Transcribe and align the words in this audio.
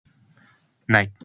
night 0.89 1.11